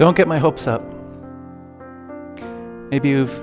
Don't 0.00 0.16
get 0.16 0.26
my 0.26 0.38
hopes 0.38 0.66
up. 0.66 0.82
Maybe 2.90 3.10
you've 3.10 3.36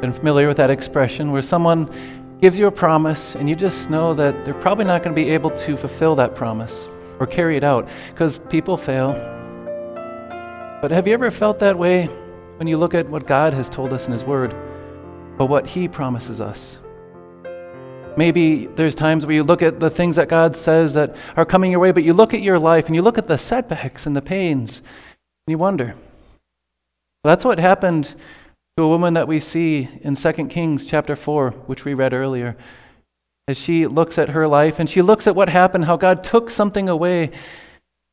been 0.00 0.12
familiar 0.12 0.48
with 0.48 0.56
that 0.56 0.68
expression 0.68 1.30
where 1.30 1.42
someone 1.42 1.88
gives 2.40 2.58
you 2.58 2.66
a 2.66 2.72
promise 2.72 3.36
and 3.36 3.48
you 3.48 3.54
just 3.54 3.88
know 3.88 4.12
that 4.14 4.44
they're 4.44 4.52
probably 4.54 4.84
not 4.84 5.04
going 5.04 5.14
to 5.14 5.22
be 5.22 5.30
able 5.30 5.50
to 5.50 5.76
fulfill 5.76 6.16
that 6.16 6.34
promise 6.34 6.88
or 7.20 7.26
carry 7.28 7.56
it 7.56 7.62
out 7.62 7.88
because 8.10 8.36
people 8.36 8.76
fail. 8.76 9.12
But 10.82 10.90
have 10.90 11.06
you 11.06 11.14
ever 11.14 11.30
felt 11.30 11.60
that 11.60 11.78
way 11.78 12.06
when 12.56 12.66
you 12.66 12.78
look 12.78 12.92
at 12.92 13.08
what 13.08 13.24
God 13.24 13.54
has 13.54 13.70
told 13.70 13.92
us 13.92 14.08
in 14.08 14.12
His 14.12 14.24
Word, 14.24 14.56
but 15.38 15.46
what 15.46 15.68
He 15.68 15.86
promises 15.86 16.40
us? 16.40 16.80
Maybe 18.16 18.66
there's 18.66 18.96
times 18.96 19.24
where 19.24 19.36
you 19.36 19.44
look 19.44 19.62
at 19.62 19.78
the 19.78 19.90
things 19.90 20.16
that 20.16 20.28
God 20.28 20.56
says 20.56 20.94
that 20.94 21.14
are 21.36 21.44
coming 21.44 21.70
your 21.70 21.78
way, 21.78 21.92
but 21.92 22.02
you 22.02 22.12
look 22.12 22.34
at 22.34 22.42
your 22.42 22.58
life 22.58 22.86
and 22.86 22.96
you 22.96 23.02
look 23.02 23.18
at 23.18 23.28
the 23.28 23.38
setbacks 23.38 24.04
and 24.04 24.16
the 24.16 24.22
pains 24.22 24.82
you 25.46 25.58
wonder. 25.58 25.94
Well, 27.22 27.32
that's 27.32 27.44
what 27.44 27.58
happened 27.58 28.14
to 28.76 28.82
a 28.82 28.88
woman 28.88 29.14
that 29.14 29.28
we 29.28 29.38
see 29.40 29.88
in 30.02 30.16
2 30.16 30.32
Kings 30.48 30.86
chapter 30.86 31.14
4, 31.14 31.50
which 31.66 31.84
we 31.84 31.94
read 31.94 32.12
earlier. 32.12 32.56
As 33.48 33.56
she 33.56 33.86
looks 33.86 34.18
at 34.18 34.30
her 34.30 34.48
life 34.48 34.80
and 34.80 34.90
she 34.90 35.02
looks 35.02 35.26
at 35.26 35.36
what 35.36 35.48
happened, 35.48 35.84
how 35.84 35.96
God 35.96 36.24
took 36.24 36.50
something 36.50 36.88
away. 36.88 37.30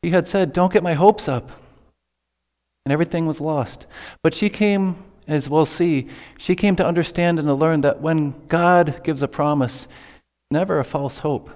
He 0.04 0.12
had 0.12 0.28
said, 0.28 0.54
Don't 0.54 0.72
get 0.72 0.84
my 0.84 0.94
hopes 0.94 1.28
up. 1.28 1.52
And 2.86 2.94
everything 2.94 3.26
was 3.26 3.42
lost. 3.42 3.88
But 4.22 4.36
she 4.36 4.50
came, 4.50 5.04
as 5.28 5.50
we'll 5.50 5.66
see, 5.66 6.08
she 6.38 6.56
came 6.56 6.76
to 6.76 6.86
understand 6.86 7.40
and 7.40 7.48
to 7.48 7.54
learn 7.56 7.82
that 7.82 8.02
when 8.02 8.48
God 8.48 9.04
gives 9.04 9.24
a 9.24 9.28
promise, 9.28 9.88
never 10.52 10.80
a 10.80 10.84
false 10.84 11.20
hope. 11.20 11.50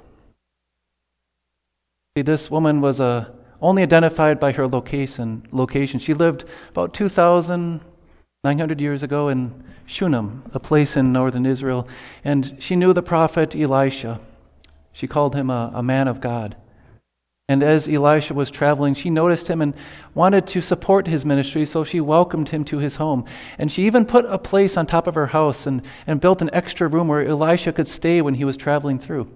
See, 2.18 2.23
this 2.23 2.50
woman 2.50 2.82
was 2.82 3.00
a 3.00 3.32
only 3.62 3.82
identified 3.82 4.40
by 4.40 4.52
her 4.54 4.68
location. 4.68 5.48
Location. 5.52 6.00
She 6.00 6.14
lived 6.14 6.46
about 6.70 6.94
2,900 6.94 8.82
years 8.82 9.04
ago 9.04 9.30
in 9.30 9.64
Shunem, 9.86 10.44
a 10.54 10.59
place 10.59 10.98
in 10.98 11.14
northern 11.14 11.45
Israel, 11.45 11.88
and 12.23 12.56
she 12.59 12.76
knew 12.76 12.94
the 12.94 13.02
prophet 13.02 13.56
Elisha. 13.56 14.20
She 14.92 15.08
called 15.08 15.36
him 15.36 15.50
a, 15.50 15.72
a 15.73 15.84
man 15.84 16.08
of 16.08 16.22
God. 16.22 16.56
And 17.50 17.64
as 17.64 17.88
Elisha 17.88 18.34
was 18.34 18.52
traveling, 18.52 18.94
she 18.94 19.09
noticed 19.09 19.48
him 19.48 19.62
and 19.62 19.74
wanted 20.14 20.46
to 20.48 20.62
support 20.62 21.08
his 21.08 21.24
ministry, 21.24 21.66
so 21.66 21.86
she 21.86 22.02
welcomed 22.02 22.50
him 22.50 22.66
to 22.66 22.80
his 22.80 22.98
home. 22.98 23.24
And 23.58 23.72
she 23.72 23.86
even 23.86 24.06
put 24.06 24.26
a 24.26 24.38
place 24.38 24.76
on 24.76 24.86
top 24.86 25.08
of 25.08 25.16
her 25.16 25.28
house 25.28 25.66
and, 25.66 25.81
and 26.06 26.20
built 26.20 26.42
an 26.42 26.50
extra 26.52 26.90
room 26.90 27.08
where 27.08 27.26
Elisha 27.26 27.72
could 27.72 27.88
stay 27.88 28.22
when 28.22 28.36
he 28.36 28.44
was 28.44 28.58
traveling 28.58 29.00
through. 29.00 29.31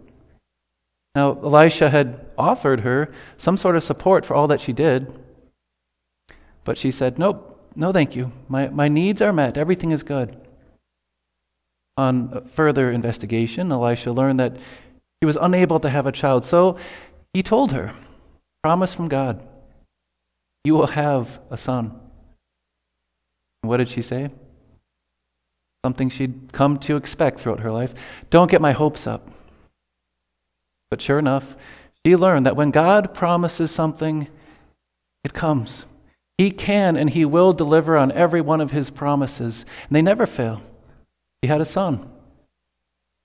Now, 1.13 1.33
Elisha 1.43 1.89
had 1.89 2.33
offered 2.37 2.81
her 2.81 3.09
some 3.37 3.57
sort 3.57 3.75
of 3.75 3.83
support 3.83 4.25
for 4.25 4.33
all 4.33 4.47
that 4.47 4.61
she 4.61 4.71
did, 4.71 5.17
but 6.63 6.77
she 6.77 6.91
said, 6.91 7.19
Nope, 7.19 7.69
no 7.75 7.91
thank 7.91 8.15
you. 8.15 8.31
My, 8.47 8.69
my 8.69 8.87
needs 8.87 9.21
are 9.21 9.33
met, 9.33 9.57
everything 9.57 9.91
is 9.91 10.03
good. 10.03 10.37
On 11.97 12.45
further 12.45 12.89
investigation, 12.89 13.71
Elisha 13.71 14.11
learned 14.11 14.39
that 14.39 14.57
he 15.19 15.25
was 15.25 15.37
unable 15.39 15.79
to 15.79 15.89
have 15.89 16.07
a 16.07 16.11
child, 16.11 16.45
so 16.45 16.77
he 17.33 17.43
told 17.43 17.73
her, 17.73 17.93
Promise 18.63 18.93
from 18.93 19.07
God, 19.09 19.45
you 20.63 20.75
will 20.75 20.87
have 20.87 21.39
a 21.49 21.57
son. 21.57 21.99
What 23.61 23.77
did 23.77 23.89
she 23.89 24.01
say? 24.01 24.29
Something 25.83 26.09
she'd 26.09 26.53
come 26.53 26.77
to 26.79 26.95
expect 26.95 27.39
throughout 27.39 27.61
her 27.61 27.71
life. 27.71 27.93
Don't 28.29 28.49
get 28.49 28.61
my 28.61 28.71
hopes 28.71 29.07
up. 29.07 29.29
But 30.91 31.01
sure 31.01 31.17
enough, 31.17 31.55
she 32.05 32.15
learned 32.15 32.45
that 32.45 32.55
when 32.55 32.69
God 32.69 33.15
promises 33.15 33.71
something, 33.71 34.27
it 35.23 35.33
comes. 35.33 35.85
He 36.37 36.51
can 36.51 36.95
and 36.97 37.09
He 37.09 37.25
will 37.25 37.53
deliver 37.53 37.97
on 37.97 38.11
every 38.11 38.41
one 38.41 38.61
of 38.61 38.71
His 38.71 38.91
promises, 38.91 39.65
and 39.87 39.95
they 39.95 40.01
never 40.01 40.27
fail. 40.27 40.61
He 41.41 41.47
had 41.47 41.61
a 41.61 41.65
son. 41.65 42.07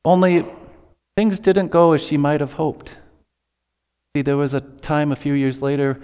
Only 0.04 0.46
things 1.16 1.40
didn't 1.40 1.68
go 1.68 1.92
as 1.92 2.02
she 2.02 2.16
might 2.16 2.40
have 2.40 2.54
hoped. 2.54 2.98
See, 4.14 4.22
there 4.22 4.36
was 4.36 4.54
a 4.54 4.60
time 4.60 5.10
a 5.10 5.16
few 5.16 5.34
years 5.34 5.60
later 5.60 6.00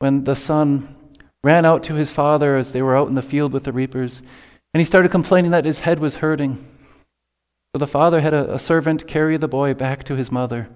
when 0.00 0.24
the 0.24 0.36
son 0.36 0.94
ran 1.42 1.64
out 1.64 1.82
to 1.84 1.94
his 1.94 2.10
father 2.10 2.56
as 2.56 2.72
they 2.72 2.82
were 2.82 2.96
out 2.96 3.08
in 3.08 3.14
the 3.14 3.22
field 3.22 3.52
with 3.52 3.64
the 3.64 3.72
reapers, 3.72 4.20
and 4.74 4.80
he 4.80 4.84
started 4.84 5.10
complaining 5.10 5.52
that 5.52 5.64
his 5.64 5.80
head 5.80 5.98
was 5.98 6.16
hurting. 6.16 6.56
So 7.72 7.78
the 7.78 7.86
father 7.86 8.20
had 8.20 8.34
a, 8.34 8.54
a 8.54 8.58
servant 8.58 9.06
carry 9.06 9.36
the 9.36 9.48
boy 9.48 9.74
back 9.74 10.04
to 10.04 10.16
his 10.16 10.30
mother. 10.30 10.68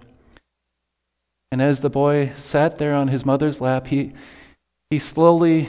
And 1.52 1.60
as 1.60 1.80
the 1.80 1.90
boy 1.90 2.32
sat 2.34 2.78
there 2.78 2.94
on 2.94 3.08
his 3.08 3.26
mother's 3.26 3.60
lap, 3.60 3.88
he, 3.88 4.12
he 4.88 4.98
slowly, 4.98 5.68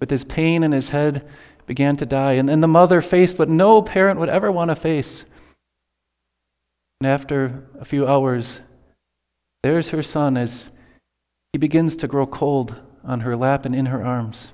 with 0.00 0.10
his 0.10 0.24
pain 0.24 0.64
in 0.64 0.72
his 0.72 0.88
head, 0.88 1.24
began 1.66 1.96
to 1.98 2.04
die. 2.04 2.32
And 2.32 2.48
then 2.48 2.60
the 2.60 2.66
mother 2.66 3.00
faced 3.00 3.38
what 3.38 3.48
no 3.48 3.80
parent 3.80 4.18
would 4.18 4.28
ever 4.28 4.50
want 4.50 4.72
to 4.72 4.74
face. 4.74 5.24
And 7.00 7.06
after 7.06 7.64
a 7.78 7.84
few 7.84 8.08
hours, 8.08 8.60
there's 9.62 9.90
her 9.90 10.02
son 10.02 10.36
as 10.36 10.72
he 11.52 11.58
begins 11.60 11.94
to 11.96 12.08
grow 12.08 12.26
cold 12.26 12.74
on 13.04 13.20
her 13.20 13.36
lap 13.36 13.64
and 13.64 13.74
in 13.74 13.86
her 13.86 14.04
arms. 14.04 14.50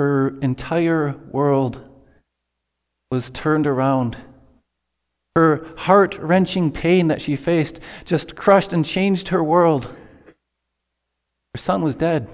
Her 0.00 0.36
entire 0.40 1.14
world 1.30 1.88
was 3.12 3.30
turned 3.30 3.68
around 3.68 4.16
her 5.36 5.66
heart 5.76 6.16
wrenching 6.18 6.72
pain 6.72 7.08
that 7.08 7.20
she 7.20 7.36
faced 7.36 7.78
just 8.06 8.34
crushed 8.34 8.72
and 8.72 8.86
changed 8.86 9.28
her 9.28 9.44
world. 9.44 9.84
Her 11.54 11.58
son 11.58 11.82
was 11.82 11.94
dead. 11.94 12.26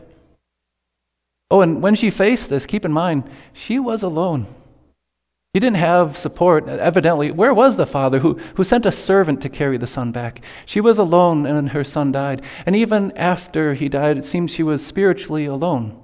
Oh, 1.50 1.62
and 1.62 1.82
when 1.82 1.96
she 1.96 2.10
faced 2.10 2.48
this, 2.48 2.64
keep 2.64 2.84
in 2.84 2.92
mind, 2.92 3.24
she 3.52 3.80
was 3.80 4.04
alone. 4.04 4.46
She 5.52 5.58
didn't 5.58 5.78
have 5.78 6.16
support, 6.16 6.68
evidently. 6.68 7.32
Where 7.32 7.52
was 7.52 7.76
the 7.76 7.86
father 7.86 8.20
who, 8.20 8.34
who 8.54 8.62
sent 8.62 8.86
a 8.86 8.92
servant 8.92 9.42
to 9.42 9.48
carry 9.48 9.78
the 9.78 9.88
son 9.88 10.12
back? 10.12 10.40
She 10.64 10.80
was 10.80 11.00
alone 11.00 11.44
and 11.44 11.70
her 11.70 11.82
son 11.82 12.12
died. 12.12 12.42
And 12.64 12.76
even 12.76 13.10
after 13.16 13.74
he 13.74 13.88
died, 13.88 14.16
it 14.16 14.24
seems 14.24 14.52
she 14.52 14.62
was 14.62 14.86
spiritually 14.86 15.44
alone. 15.44 16.00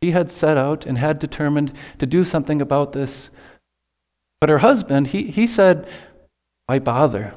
He 0.00 0.12
had 0.12 0.30
set 0.30 0.56
out 0.56 0.86
and 0.86 0.96
had 0.96 1.18
determined 1.18 1.72
to 1.98 2.06
do 2.06 2.24
something 2.24 2.62
about 2.62 2.92
this 2.92 3.30
but 4.40 4.48
her 4.48 4.58
husband, 4.58 5.08
he, 5.08 5.24
he 5.24 5.46
said, 5.46 5.86
Why 6.66 6.78
bother? 6.78 7.34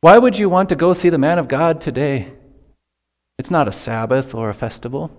Why 0.00 0.18
would 0.18 0.38
you 0.38 0.48
want 0.48 0.68
to 0.70 0.76
go 0.76 0.92
see 0.92 1.08
the 1.08 1.18
man 1.18 1.38
of 1.38 1.48
God 1.48 1.80
today? 1.80 2.32
It's 3.38 3.50
not 3.50 3.68
a 3.68 3.72
Sabbath 3.72 4.34
or 4.34 4.48
a 4.48 4.54
festival. 4.54 5.16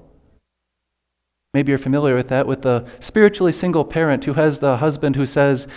Maybe 1.54 1.72
you're 1.72 1.80
familiar 1.80 2.16
with 2.16 2.30
that, 2.30 2.48
with 2.48 2.62
the 2.62 2.88
spiritually 3.00 3.52
single 3.52 3.84
parent 3.84 4.26
who 4.26 4.34
has 4.34 4.60
the 4.60 4.78
husband 4.78 5.16
who 5.16 5.26
says, 5.26 5.68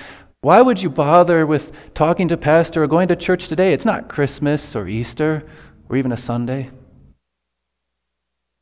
Why 0.40 0.62
would 0.62 0.82
you 0.82 0.90
bother 0.90 1.46
with 1.46 1.72
talking 1.94 2.28
to 2.28 2.36
pastor 2.36 2.82
or 2.82 2.86
going 2.86 3.08
to 3.08 3.16
church 3.16 3.48
today? 3.48 3.72
It's 3.72 3.84
not 3.84 4.08
Christmas 4.08 4.76
or 4.76 4.86
Easter 4.86 5.42
or 5.88 5.96
even 5.96 6.12
a 6.12 6.16
Sunday. 6.16 6.70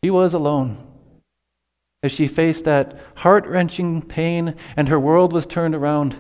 She 0.03 0.11
was 0.11 0.35
alone 0.35 0.89
as 2.03 2.11
she 2.11 2.27
faced 2.27 2.65
that 2.65 2.99
heart 3.17 3.47
wrenching 3.47 4.03
pain 4.03 4.55
and 4.77 4.89
her 4.89 4.99
world 4.99 5.33
was 5.33 5.47
turned 5.47 5.75
around. 5.75 6.17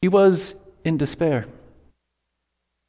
He 0.00 0.08
was 0.08 0.54
in 0.84 0.96
despair. 0.96 1.46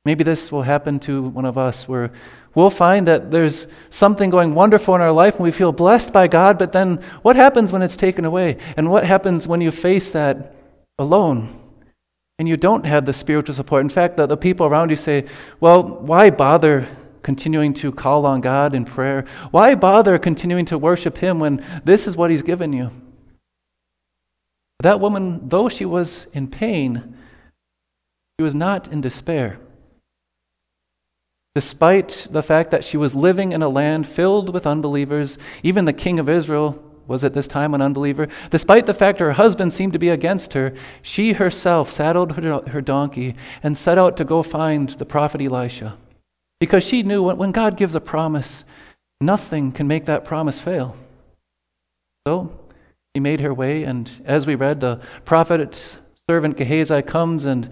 Maybe 0.06 0.23
this 0.23 0.51
will 0.51 0.62
happen 0.62 1.00
to 1.01 1.23
one 1.23 1.44
of 1.45 1.57
us 1.57 1.88
where 1.88 2.12
we'll 2.56 2.69
find 2.69 3.07
that 3.07 3.29
there's 3.29 3.68
something 3.90 4.29
going 4.29 4.56
wonderful 4.56 4.95
in 4.95 5.01
our 5.01 5.12
life 5.12 5.35
and 5.35 5.44
we 5.44 5.51
feel 5.51 5.73
blessed 5.73 6.13
by 6.13 6.28
God, 6.28 6.57
but 6.57 6.72
then 6.72 7.03
what 7.23 7.35
happens 7.35 7.73
when 7.73 7.81
it's 7.81 7.97
taken 7.97 8.23
away? 8.23 8.57
And 8.78 8.90
what 8.90 9.06
happens 9.06 9.50
when 9.50 9.59
you 9.59 9.69
face 9.69 10.13
that 10.13 10.56
alone 10.97 11.59
and 12.40 12.47
you 12.47 12.56
don't 12.56 12.85
have 12.85 13.06
the 13.06 13.12
spiritual 13.12 13.53
support? 13.53 13.81
In 13.81 13.90
fact, 13.90 14.16
the, 14.16 14.25
the 14.25 14.38
people 14.38 14.66
around 14.66 14.91
you 14.91 14.96
say, 14.96 15.25
well, 15.59 15.84
why 15.84 16.29
bother 16.29 16.88
continuing 17.22 17.73
to 17.73 17.91
call 17.91 18.25
on 18.25 18.40
God 18.40 18.73
in 18.73 18.85
prayer? 18.85 19.25
Why 19.51 19.76
bother 19.76 20.17
continuing 20.17 20.66
to 20.67 20.78
worship 20.78 21.17
Him 21.17 21.40
when 21.40 21.61
this 21.84 22.08
is 22.08 22.16
what 22.16 22.31
He's 22.31 22.43
given 22.43 22.72
you? 22.72 22.91
That 24.82 25.00
woman, 25.00 25.50
though 25.50 25.70
she 25.70 25.85
was 25.85 26.28
in 26.34 26.47
pain, 26.47 27.16
she 28.40 28.44
was 28.44 28.53
not 28.53 28.88
in 28.88 29.02
despair. 29.02 29.58
Despite 31.56 32.28
the 32.29 32.44
fact 32.44 32.70
that 32.70 32.84
she 32.84 32.97
was 32.97 33.16
living 33.16 33.52
in 33.52 33.64
a 33.64 33.70
land 33.70 34.06
filled 34.06 34.53
with 34.53 34.68
unbelievers, 34.68 35.40
even 35.64 35.85
the 35.85 35.94
king 35.94 36.20
of 36.20 36.29
Israel 36.29 36.84
was 37.08 37.24
at 37.24 37.34
this 37.34 37.47
time 37.47 37.74
an 37.74 37.82
unbeliever. 37.82 38.28
Despite 38.52 38.85
the 38.85 38.94
fact 38.94 39.20
her 39.20 39.32
husband 39.32 39.74
seemed 39.74 39.94
to 39.94 40.00
be 40.00 40.09
against 40.09 40.53
her, 40.53 40.74
she 41.02 41.34
herself 41.34 41.90
saddled 41.90 42.34
her, 42.34 42.82
donkey 42.82 43.35
and 43.64 43.76
set 43.76 43.97
out 43.97 44.18
to 44.18 44.26
go 44.26 44.44
find 44.44 44.90
the 44.90 45.06
prophet 45.06 45.41
Elisha. 45.41 45.97
Because 46.59 46.84
she 46.84 47.02
knew 47.02 47.24
when 47.24 47.52
God 47.52 47.78
gives 47.78 47.96
a 47.96 48.02
promise, 48.02 48.64
nothing 49.20 49.72
can 49.72 49.88
make 49.88 50.06
that 50.06 50.26
promise 50.26 50.59
fail. 50.59 50.96
So 52.28 52.66
she 53.17 53.19
made 53.19 53.40
her 53.40 53.52
way, 53.52 53.84
and 53.84 54.11
as 54.25 54.46
we 54.46 54.53
read, 54.53 54.79
the 54.79 55.02
prophet's 55.25 55.97
servant 56.29 56.55
Gehazi 56.55 57.02
comes 57.02 57.46
and 57.46 57.67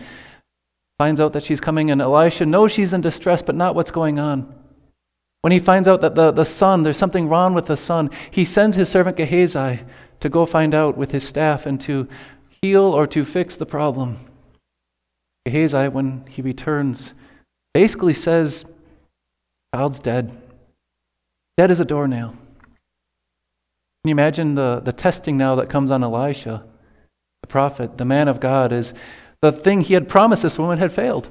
finds 0.97 1.21
out 1.21 1.33
that 1.33 1.43
she's 1.43 1.61
coming, 1.61 1.91
and 1.91 2.01
Elisha 2.01 2.47
knows 2.47 2.71
she's 2.71 2.93
in 2.93 3.01
distress, 3.01 3.43
but 3.43 3.53
not 3.53 3.75
what's 3.75 3.91
going 3.91 4.17
on. 4.17 4.51
When 5.41 5.51
he 5.51 5.59
finds 5.59 5.87
out 5.87 6.01
that 6.01 6.15
the, 6.15 6.31
the 6.31 6.45
son, 6.45 6.81
there's 6.81 6.97
something 6.97 7.29
wrong 7.29 7.53
with 7.53 7.67
the 7.67 7.77
son, 7.77 8.09
he 8.31 8.43
sends 8.43 8.75
his 8.75 8.89
servant 8.89 9.17
Gehazi 9.17 9.81
to 10.19 10.29
go 10.29 10.47
find 10.47 10.73
out 10.73 10.97
with 10.97 11.11
his 11.11 11.23
staff 11.23 11.67
and 11.67 11.79
to 11.81 12.07
heal 12.63 12.81
or 12.81 13.05
to 13.05 13.23
fix 13.23 13.55
the 13.55 13.67
problem. 13.67 14.17
Gehazi, 15.45 15.89
when 15.89 16.25
he 16.27 16.41
returns, 16.41 17.13
basically 17.71 18.13
says, 18.13 18.65
Child's 19.75 19.99
dead. 19.99 20.35
Dead 21.55 21.69
as 21.69 21.79
a 21.79 21.85
doornail. 21.85 22.33
Can 24.05 24.09
you 24.09 24.13
imagine 24.13 24.53
the, 24.53 24.81
the 24.81 24.93
testing 24.93 25.35
now 25.35 25.55
that 25.55 25.67
comes 25.67 25.89
on 25.89 26.03
Elisha, 26.03 26.63
the 27.41 27.47
prophet, 27.47 27.97
the 27.97 28.05
man 28.05 28.27
of 28.27 28.39
God, 28.39 28.71
is 28.71 28.93
the 29.41 29.51
thing 29.51 29.81
he 29.81 29.95
had 29.95 30.07
promised 30.07 30.43
this 30.43 30.59
woman 30.59 30.77
had 30.77 30.91
failed. 30.91 31.27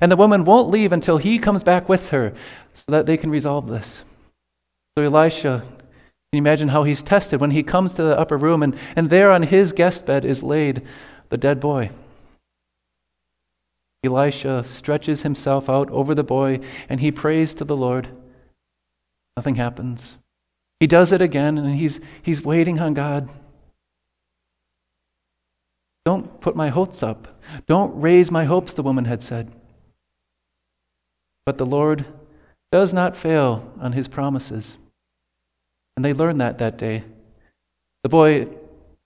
And 0.00 0.10
the 0.10 0.16
woman 0.16 0.46
won't 0.46 0.70
leave 0.70 0.92
until 0.92 1.18
he 1.18 1.38
comes 1.38 1.62
back 1.62 1.90
with 1.90 2.08
her 2.08 2.32
so 2.72 2.90
that 2.90 3.04
they 3.04 3.18
can 3.18 3.28
resolve 3.28 3.68
this. 3.68 4.02
So 4.96 5.04
Elisha, 5.04 5.62
can 5.62 5.78
you 6.32 6.38
imagine 6.38 6.68
how 6.68 6.84
he's 6.84 7.02
tested 7.02 7.38
when 7.38 7.50
he 7.50 7.62
comes 7.62 7.92
to 7.92 8.02
the 8.02 8.18
upper 8.18 8.38
room 8.38 8.62
and, 8.62 8.78
and 8.96 9.10
there 9.10 9.30
on 9.30 9.42
his 9.42 9.72
guest 9.72 10.06
bed 10.06 10.24
is 10.24 10.42
laid 10.42 10.80
the 11.28 11.36
dead 11.36 11.60
boy. 11.60 11.90
Elisha 14.02 14.64
stretches 14.64 15.20
himself 15.20 15.68
out 15.68 15.90
over 15.90 16.14
the 16.14 16.24
boy 16.24 16.60
and 16.88 17.00
he 17.00 17.12
prays 17.12 17.52
to 17.52 17.64
the 17.66 17.76
Lord. 17.76 18.08
Nothing 19.36 19.56
happens. 19.56 20.16
He 20.80 20.86
does 20.86 21.12
it 21.12 21.20
again 21.20 21.58
and 21.58 21.76
he's, 21.76 22.00
he's 22.22 22.42
waiting 22.42 22.80
on 22.80 22.94
God. 22.94 23.28
Don't 26.06 26.40
put 26.40 26.56
my 26.56 26.68
hopes 26.68 27.02
up. 27.02 27.40
Don't 27.66 28.00
raise 28.00 28.30
my 28.30 28.44
hopes, 28.44 28.72
the 28.72 28.82
woman 28.82 29.04
had 29.04 29.22
said. 29.22 29.52
But 31.44 31.58
the 31.58 31.66
Lord 31.66 32.06
does 32.72 32.94
not 32.94 33.16
fail 33.16 33.72
on 33.78 33.92
his 33.92 34.08
promises. 34.08 34.78
And 35.96 36.04
they 36.04 36.14
learned 36.14 36.40
that 36.40 36.58
that 36.58 36.78
day. 36.78 37.04
The 38.02 38.08
boy 38.08 38.48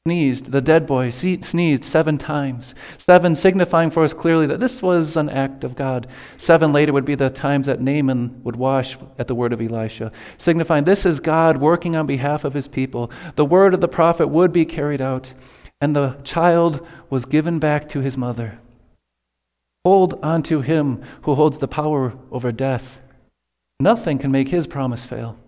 sneezed, 0.06 0.52
the 0.52 0.60
dead 0.60 0.86
boy 0.86 1.08
sneezed 1.08 1.82
seven 1.82 2.18
times. 2.18 2.74
Seven 2.98 3.34
signifying 3.34 3.90
for 3.90 4.04
us 4.04 4.12
clearly 4.12 4.46
that 4.46 4.60
this 4.60 4.82
was 4.82 5.16
an 5.16 5.30
act 5.30 5.64
of 5.64 5.76
God. 5.76 6.06
Seven 6.36 6.74
later 6.74 6.92
would 6.92 7.06
be 7.06 7.14
the 7.14 7.30
times 7.30 7.68
that 7.68 7.80
Naaman 7.80 8.42
would 8.44 8.56
wash 8.56 8.98
at 9.18 9.28
the 9.28 9.34
word 9.34 9.54
of 9.54 9.62
Elisha, 9.62 10.12
signifying 10.36 10.84
this 10.84 11.06
is 11.06 11.20
God 11.20 11.56
working 11.56 11.96
on 11.96 12.06
behalf 12.06 12.44
of 12.44 12.52
his 12.52 12.68
people. 12.68 13.10
The 13.36 13.46
word 13.46 13.72
of 13.72 13.80
the 13.80 13.88
prophet 13.88 14.26
would 14.26 14.52
be 14.52 14.66
carried 14.66 15.00
out, 15.00 15.32
and 15.80 15.96
the 15.96 16.18
child 16.22 16.86
was 17.08 17.24
given 17.24 17.58
back 17.58 17.88
to 17.88 18.00
his 18.00 18.18
mother. 18.18 18.58
Hold 19.86 20.22
on 20.22 20.42
to 20.42 20.60
him 20.60 21.00
who 21.22 21.34
holds 21.34 21.56
the 21.56 21.66
power 21.66 22.12
over 22.30 22.52
death. 22.52 23.00
Nothing 23.80 24.18
can 24.18 24.30
make 24.30 24.48
his 24.48 24.66
promise 24.66 25.06
fail. 25.06 25.38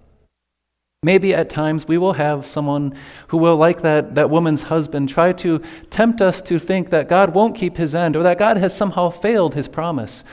Maybe 1.02 1.34
at 1.34 1.50
times 1.50 1.86
we 1.86 1.98
will 1.98 2.14
have 2.14 2.46
someone 2.46 2.94
who 3.28 3.38
will, 3.38 3.56
like 3.56 3.82
that, 3.82 4.14
that 4.14 4.30
woman's 4.30 4.62
husband, 4.62 5.08
try 5.08 5.32
to 5.34 5.60
tempt 5.90 6.20
us 6.20 6.40
to 6.42 6.58
think 6.58 6.90
that 6.90 7.08
God 7.08 7.34
won't 7.34 7.54
keep 7.54 7.76
his 7.76 7.94
end 7.94 8.16
or 8.16 8.22
that 8.22 8.38
God 8.38 8.56
has 8.56 8.76
somehow 8.76 9.10
failed 9.10 9.54
his 9.54 9.68
promise. 9.68 10.24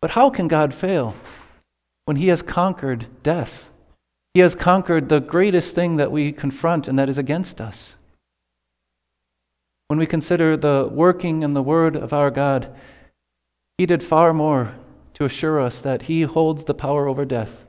But 0.00 0.12
how 0.12 0.30
can 0.30 0.48
God 0.48 0.72
fail 0.72 1.14
when 2.04 2.16
he 2.16 2.28
has 2.28 2.42
conquered 2.42 3.06
death? 3.22 3.70
He 4.34 4.40
has 4.40 4.54
conquered 4.54 5.08
the 5.08 5.20
greatest 5.20 5.74
thing 5.74 5.96
that 5.96 6.12
we 6.12 6.32
confront, 6.32 6.88
and 6.88 6.98
that 6.98 7.08
is 7.08 7.18
against 7.18 7.60
us. 7.60 7.96
When 9.88 9.98
we 9.98 10.06
consider 10.06 10.56
the 10.56 10.88
working 10.90 11.42
and 11.42 11.56
the 11.56 11.62
word 11.62 11.96
of 11.96 12.12
our 12.12 12.30
God, 12.30 12.74
he 13.78 13.86
did 13.86 14.02
far 14.02 14.32
more 14.32 14.74
to 15.14 15.24
assure 15.24 15.60
us 15.60 15.80
that 15.80 16.02
he 16.02 16.22
holds 16.22 16.64
the 16.64 16.74
power 16.74 17.08
over 17.08 17.24
death. 17.24 17.67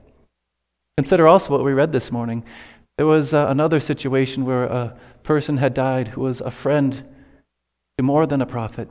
Consider 1.00 1.30
also 1.30 1.54
what 1.54 1.64
we 1.64 1.72
read 1.72 1.94
this 1.94 2.12
morning. 2.12 2.44
There 2.98 3.08
was 3.08 3.34
uh, 3.34 3.46
another 3.48 3.80
situation 3.80 4.44
where 4.44 4.66
a 4.66 4.98
person 5.24 5.56
had 5.56 5.74
died 5.74 6.10
who 6.10 6.20
was 6.20 6.42
a 6.42 6.52
friend 6.52 7.02
to 7.98 8.04
more 8.04 8.28
than 8.28 8.42
a 8.42 8.46
prophet, 8.46 8.90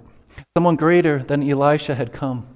someone 0.57 0.77
greater 0.77 1.19
than 1.19 1.47
Elisha 1.47 1.95
had 1.95 2.15
come. 2.15 2.49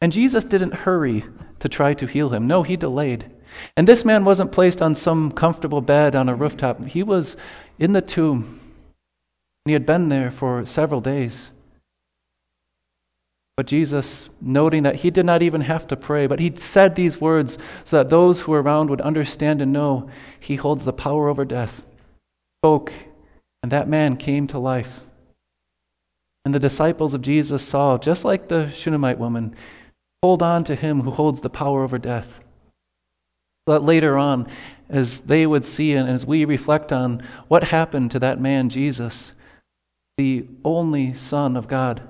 And 0.00 0.12
Jesus 0.12 0.42
didn't 0.42 0.74
hurry 0.74 1.24
to 1.60 1.68
try 1.68 1.94
to 1.94 2.06
heal 2.06 2.30
him. 2.30 2.48
No, 2.48 2.64
he 2.64 2.76
delayed. 2.76 3.30
And 3.76 3.86
this 3.86 4.04
man 4.04 4.24
wasn't 4.24 4.50
placed 4.50 4.82
on 4.82 4.96
some 4.96 5.30
comfortable 5.30 5.80
bed 5.80 6.16
on 6.16 6.28
a 6.28 6.34
rooftop. 6.34 6.84
He 6.86 7.04
was 7.04 7.36
in 7.78 7.92
the 7.92 8.02
tomb. 8.02 8.58
And 9.64 9.70
He 9.70 9.74
had 9.74 9.86
been 9.86 10.08
there 10.08 10.32
for 10.32 10.66
several 10.66 11.00
days. 11.00 11.52
But 13.62 13.68
Jesus, 13.68 14.28
noting 14.40 14.82
that 14.82 14.96
he 14.96 15.12
did 15.12 15.24
not 15.24 15.40
even 15.40 15.60
have 15.60 15.86
to 15.86 15.96
pray, 15.96 16.26
but 16.26 16.40
he 16.40 16.52
said 16.56 16.96
these 16.96 17.20
words 17.20 17.58
so 17.84 17.98
that 17.98 18.10
those 18.10 18.40
who 18.40 18.50
were 18.50 18.60
around 18.60 18.90
would 18.90 19.00
understand 19.00 19.62
and 19.62 19.72
know 19.72 20.10
he 20.40 20.56
holds 20.56 20.84
the 20.84 20.92
power 20.92 21.28
over 21.28 21.44
death, 21.44 21.86
spoke, 22.60 22.92
and 23.62 23.70
that 23.70 23.88
man 23.88 24.16
came 24.16 24.48
to 24.48 24.58
life. 24.58 25.02
And 26.44 26.52
the 26.52 26.58
disciples 26.58 27.14
of 27.14 27.22
Jesus 27.22 27.62
saw, 27.62 27.98
just 27.98 28.24
like 28.24 28.48
the 28.48 28.68
Shunammite 28.70 29.20
woman, 29.20 29.54
hold 30.24 30.42
on 30.42 30.64
to 30.64 30.74
him 30.74 31.02
who 31.02 31.12
holds 31.12 31.40
the 31.40 31.48
power 31.48 31.84
over 31.84 31.98
death. 31.98 32.42
That 33.68 33.84
later 33.84 34.18
on, 34.18 34.48
as 34.88 35.20
they 35.20 35.46
would 35.46 35.64
see 35.64 35.92
and 35.92 36.10
as 36.10 36.26
we 36.26 36.44
reflect 36.44 36.92
on 36.92 37.22
what 37.46 37.62
happened 37.62 38.10
to 38.10 38.18
that 38.18 38.40
man, 38.40 38.70
Jesus, 38.70 39.34
the 40.16 40.48
only 40.64 41.14
Son 41.14 41.56
of 41.56 41.68
God 41.68 42.08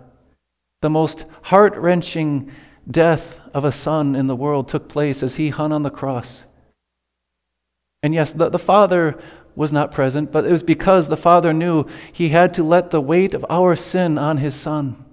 the 0.82 0.90
most 0.90 1.24
heart 1.44 1.74
wrenching 1.76 2.50
death 2.88 3.40
of 3.54 3.64
a 3.64 3.72
son 3.72 4.14
in 4.14 4.26
the 4.26 4.36
world 4.36 4.68
took 4.68 4.88
place 4.88 5.22
as 5.22 5.36
he 5.36 5.48
hung 5.48 5.72
on 5.72 5.82
the 5.82 5.90
cross. 5.90 6.44
And 8.02 8.12
yes, 8.12 8.32
the, 8.32 8.50
the 8.50 8.58
Father 8.58 9.18
was 9.54 9.72
not 9.72 9.92
present, 9.92 10.32
but 10.32 10.44
it 10.44 10.52
was 10.52 10.62
because 10.62 11.08
the 11.08 11.16
Father 11.16 11.52
knew 11.52 11.86
he 12.12 12.30
had 12.30 12.52
to 12.54 12.62
let 12.62 12.90
the 12.90 13.00
weight 13.00 13.32
of 13.32 13.46
our 13.48 13.76
sin 13.76 14.18
on 14.18 14.38
his 14.38 14.54
Son. 14.54 15.04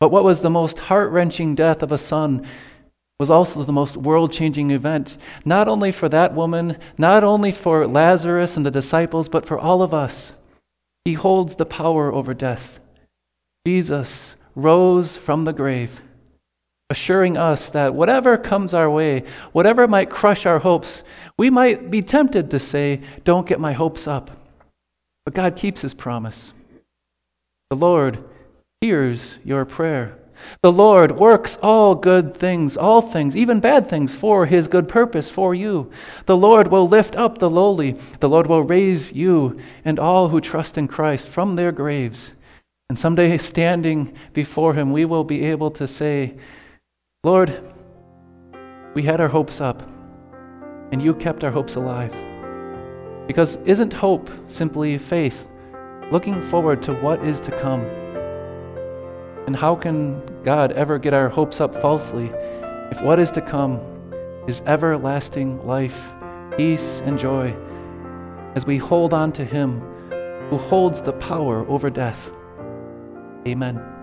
But 0.00 0.10
what 0.10 0.24
was 0.24 0.40
the 0.40 0.50
most 0.50 0.78
heart 0.78 1.10
wrenching 1.10 1.54
death 1.54 1.82
of 1.82 1.92
a 1.92 1.98
son 1.98 2.46
was 3.18 3.30
also 3.30 3.64
the 3.64 3.72
most 3.72 3.96
world 3.96 4.32
changing 4.32 4.70
event, 4.70 5.18
not 5.44 5.66
only 5.66 5.90
for 5.90 6.08
that 6.08 6.34
woman, 6.34 6.78
not 6.96 7.24
only 7.24 7.50
for 7.50 7.84
Lazarus 7.86 8.56
and 8.56 8.64
the 8.64 8.70
disciples, 8.70 9.28
but 9.28 9.44
for 9.44 9.58
all 9.58 9.82
of 9.82 9.92
us. 9.92 10.34
He 11.04 11.14
holds 11.14 11.56
the 11.56 11.66
power 11.66 12.12
over 12.12 12.32
death. 12.32 12.78
Jesus 13.68 14.34
rose 14.54 15.18
from 15.18 15.44
the 15.44 15.52
grave, 15.52 16.00
assuring 16.88 17.36
us 17.36 17.68
that 17.68 17.94
whatever 17.94 18.38
comes 18.38 18.72
our 18.72 18.90
way, 18.90 19.24
whatever 19.52 19.86
might 19.86 20.08
crush 20.08 20.46
our 20.46 20.60
hopes, 20.60 21.02
we 21.36 21.50
might 21.50 21.90
be 21.90 22.00
tempted 22.00 22.50
to 22.50 22.58
say, 22.58 23.00
Don't 23.24 23.46
get 23.46 23.60
my 23.60 23.74
hopes 23.74 24.08
up. 24.08 24.30
But 25.26 25.34
God 25.34 25.54
keeps 25.54 25.82
his 25.82 25.92
promise. 25.92 26.54
The 27.68 27.76
Lord 27.76 28.24
hears 28.80 29.38
your 29.44 29.66
prayer. 29.66 30.18
The 30.62 30.72
Lord 30.72 31.18
works 31.18 31.58
all 31.62 31.94
good 31.94 32.34
things, 32.34 32.74
all 32.74 33.02
things, 33.02 33.36
even 33.36 33.60
bad 33.60 33.86
things, 33.86 34.14
for 34.14 34.46
his 34.46 34.66
good 34.66 34.88
purpose 34.88 35.30
for 35.30 35.54
you. 35.54 35.90
The 36.24 36.38
Lord 36.38 36.68
will 36.68 36.88
lift 36.88 37.16
up 37.16 37.36
the 37.36 37.50
lowly. 37.50 37.98
The 38.20 38.30
Lord 38.30 38.46
will 38.46 38.62
raise 38.62 39.12
you 39.12 39.60
and 39.84 39.98
all 39.98 40.30
who 40.30 40.40
trust 40.40 40.78
in 40.78 40.88
Christ 40.88 41.28
from 41.28 41.56
their 41.56 41.70
graves. 41.70 42.32
And 42.88 42.98
someday, 42.98 43.36
standing 43.36 44.14
before 44.32 44.72
Him, 44.72 44.92
we 44.92 45.04
will 45.04 45.24
be 45.24 45.44
able 45.44 45.70
to 45.72 45.86
say, 45.86 46.38
Lord, 47.22 47.52
we 48.94 49.02
had 49.02 49.20
our 49.20 49.28
hopes 49.28 49.60
up, 49.60 49.82
and 50.90 51.02
you 51.02 51.14
kept 51.14 51.44
our 51.44 51.50
hopes 51.50 51.74
alive. 51.74 52.14
Because 53.26 53.56
isn't 53.66 53.92
hope 53.92 54.30
simply 54.46 54.96
faith, 54.96 55.50
looking 56.10 56.40
forward 56.40 56.82
to 56.84 56.94
what 56.94 57.22
is 57.22 57.42
to 57.42 57.50
come? 57.60 57.82
And 59.46 59.54
how 59.54 59.76
can 59.76 60.22
God 60.42 60.72
ever 60.72 60.98
get 60.98 61.12
our 61.12 61.28
hopes 61.28 61.60
up 61.60 61.74
falsely 61.74 62.32
if 62.90 63.02
what 63.02 63.18
is 63.18 63.30
to 63.32 63.42
come 63.42 63.80
is 64.46 64.62
everlasting 64.64 65.66
life, 65.66 66.14
peace, 66.56 67.02
and 67.04 67.18
joy 67.18 67.54
as 68.54 68.64
we 68.64 68.78
hold 68.78 69.12
on 69.12 69.30
to 69.32 69.44
Him 69.44 69.80
who 70.48 70.56
holds 70.56 71.02
the 71.02 71.12
power 71.12 71.68
over 71.68 71.90
death? 71.90 72.30
Amen. 73.48 73.97